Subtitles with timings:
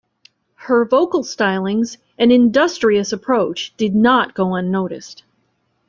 [0.55, 5.21] Her vocal stylings and industrious approach did not go unnoticed.